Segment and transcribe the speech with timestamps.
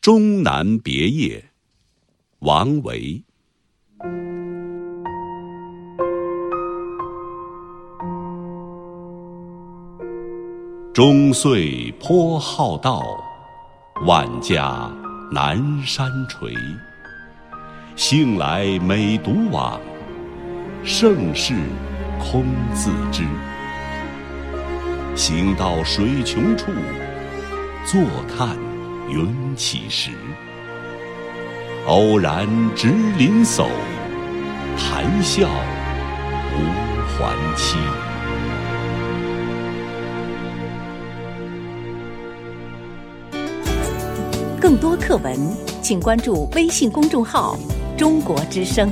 [0.00, 1.50] 终南别业，
[2.38, 3.22] 王维。
[10.94, 13.22] 终岁颇好道，
[14.06, 14.90] 万家
[15.30, 16.50] 南山陲。
[17.94, 19.78] 兴来每独往，
[20.82, 21.52] 盛事
[22.18, 23.24] 空自知。
[25.14, 26.72] 行到水穷处，
[27.84, 28.56] 坐看
[29.10, 30.10] 云起时。
[31.86, 32.46] 偶然
[32.76, 32.88] 值
[33.18, 33.66] 林叟，
[34.78, 35.48] 谈笑
[36.54, 36.58] 无
[37.08, 37.76] 还期。
[44.60, 45.36] 更多课文，
[45.82, 47.58] 请关注微信公众号
[47.98, 48.88] “中国之声”。